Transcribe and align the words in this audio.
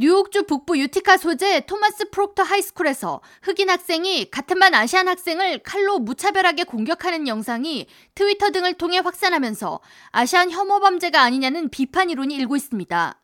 뉴욕주 0.00 0.44
북부 0.44 0.78
유티카 0.78 1.16
소재 1.16 1.58
토마스 1.66 2.10
프록터 2.10 2.44
High 2.44 2.66
School에서 2.66 3.20
흑인 3.42 3.68
학생이 3.68 4.30
같은 4.30 4.60
반 4.60 4.72
Asian 4.72 5.08
학생을 5.08 5.58
칼로 5.64 5.98
무차별하게 5.98 6.62
공격하는 6.62 7.26
영상이 7.26 7.88
트위터 8.14 8.50
등을 8.50 8.74
통해 8.74 8.98
확산하면서 8.98 9.80
Asian 10.12 10.52
혐오 10.52 10.78
범죄가 10.78 11.20
아니냐는 11.20 11.68
비판 11.68 12.10
여론이 12.10 12.32
일고 12.36 12.54
있습니다. 12.54 13.20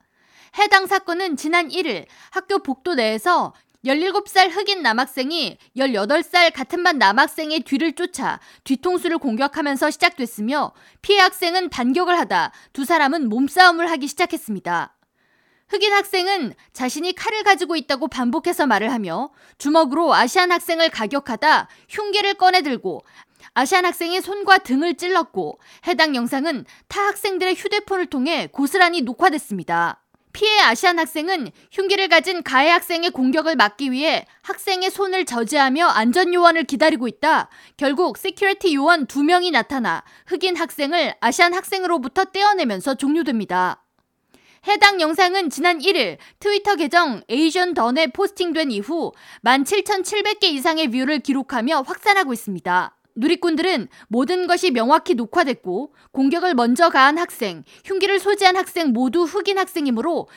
해당 0.59 0.89
사건은 0.89 1.37
지난 1.37 1.69
1일 1.69 2.07
학교 2.33 2.59
복도 2.59 2.97
내에서 2.97 3.55
17살 3.85 4.51
흑인 4.51 4.83
남학생이 4.83 5.59
18살 5.77 6.53
같은 6.53 6.83
반 6.83 6.99
남학생의 6.99 7.61
뒤를 7.61 7.93
쫓아 7.93 8.41
뒤통수를 8.65 9.19
공격하면서 9.19 9.93
시작됐으며 9.93 10.73
피해 11.03 11.21
학생은 11.21 11.69
반격을 11.69 12.19
하다 12.19 12.51
두 12.73 12.85
사람은 12.85 13.29
몸싸움을 13.29 13.89
하기 13.93 14.09
시작했습니다. 14.09 14.97
흑인 15.69 15.93
학생은 15.93 16.55
자신이 16.73 17.15
칼을 17.15 17.43
가지고 17.43 17.77
있다고 17.77 18.09
반복해서 18.09 18.67
말을 18.67 18.93
하며 18.93 19.31
주먹으로 19.59 20.15
Asian 20.15 20.53
학생을 20.53 20.91
가격하다 20.91 21.69
흉기를 21.89 22.35
꺼내 22.35 22.63
들고 22.63 23.03
Asian 23.55 23.85
학생의 23.85 24.21
손과 24.21 24.59
등을 24.59 24.95
찔렀고 24.97 25.59
해당 25.87 26.15
영상은 26.15 26.65
타 26.89 27.07
학생들의 27.07 27.55
휴대폰을 27.55 28.07
통해 28.07 28.49
고스란히 28.53 29.03
녹화됐습니다. 29.03 30.01
피해 30.33 30.61
Asian 30.63 30.99
학생은 30.99 31.53
흉기를 31.71 32.09
가진 32.09 32.43
가해 32.43 32.69
학생의 32.71 33.11
공격을 33.11 33.55
막기 33.55 33.93
위해 33.93 34.27
학생의 34.43 34.91
손을 34.91 35.25
저지하며 35.25 35.87
안전 35.87 36.35
요원을 36.35 36.65
기다리고 36.65 37.07
있다. 37.07 37.49
결국 37.77 38.19
security 38.19 38.75
요원 38.75 39.07
두 39.07 39.23
명이 39.23 39.53
나타나 39.53 40.03
흑인 40.27 40.57
학생을 40.57 41.15
Asian 41.21 41.55
학생으로부터 41.55 42.25
떼어내면서 42.25 42.97
종료됩니다. 42.97 43.84
해당 44.67 44.99
영상은 44.99 45.51
지난 45.51 45.79
1일 45.79 46.17
트위터 46.41 46.75
계정 46.75 47.23
Asian 47.29 47.75
Dawn에 47.75 48.07
포스팅된 48.09 48.71
이후 48.71 49.13
17,700개 49.45 50.45
이상의 50.45 50.91
view를 50.91 51.21
기록하며 51.21 51.83
확산하고 51.83 52.33
있습니다. 52.33 52.97
누리꾼들은 53.17 53.89
모든 54.09 54.47
것이 54.47 54.71
명확히 54.71 55.15
녹화됐고 55.15 55.95
공격을 56.13 56.55
먼저 56.55 56.89
가한 56.89 57.19
학생, 57.19 57.63
흉기를 57.85 58.19
소지한 58.19 58.57
학생 58.57 58.93
모두 58.93 59.25
흑인 59.25 59.59
학생이므로 59.59 60.29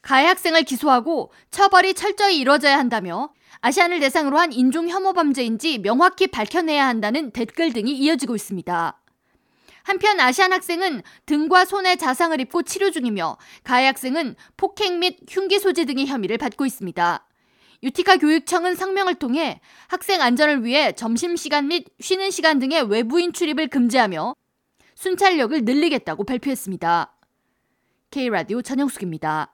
가해 0.00 0.26
학생을 0.26 0.62
기소하고 0.62 1.32
처벌이 1.50 1.94
철저히 1.94 2.38
이뤄져야 2.38 2.78
한다며 2.78 3.30
Asian을 3.60 3.98
대상으로 3.98 4.38
한 4.38 4.52
인종 4.52 4.88
혐오 4.88 5.12
범죄인지 5.12 5.78
명확히 5.78 6.28
밝혀내야 6.28 6.86
한다는 6.86 7.32
댓글 7.32 7.72
등이 7.72 7.92
이어지고 7.92 8.36
있습니다. 8.36 9.01
한편 9.82 10.20
아시안 10.20 10.52
학생은 10.52 11.02
등과 11.26 11.64
손에 11.64 11.96
자상을 11.96 12.40
입고 12.40 12.62
치료 12.62 12.90
중이며 12.90 13.36
가해 13.64 13.86
학생은 13.86 14.36
폭행 14.56 14.98
및 14.98 15.18
흉기 15.28 15.58
소지 15.58 15.84
등의 15.84 16.06
혐의를 16.06 16.38
받고 16.38 16.66
있습니다. 16.66 17.26
유티카 17.82 18.18
교육청은 18.18 18.76
성명을 18.76 19.16
통해 19.16 19.60
학생 19.88 20.22
안전을 20.22 20.64
위해 20.64 20.92
점심시간 20.92 21.68
및 21.68 21.86
쉬는 21.98 22.30
시간 22.30 22.58
등의 22.60 22.88
외부인 22.88 23.32
출입을 23.32 23.68
금지하며 23.68 24.36
순찰력을 24.94 25.64
늘리겠다고 25.64 26.24
발표했습니다. 26.24 27.12
K라디오 28.10 28.62
전영숙입니다. 28.62 29.52